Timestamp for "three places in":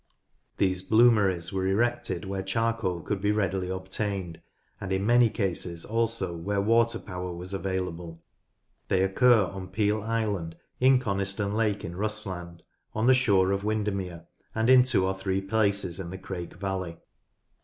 15.15-16.09